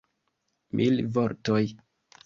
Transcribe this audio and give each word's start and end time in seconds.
Mil 0.81 0.99
vortoj! 1.19 1.63